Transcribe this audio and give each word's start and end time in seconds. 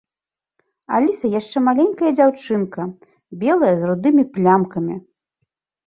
Аліса 0.99 1.25
яшчэ 1.39 1.57
маленькая 1.67 2.11
дзяўчынка, 2.17 2.81
белая 3.45 3.73
з 3.79 3.95
рудымі 3.95 4.23
плямкамі. 4.35 5.03